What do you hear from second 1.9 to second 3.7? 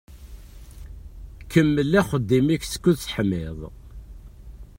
axeddim-ik skud teḥmiḍ.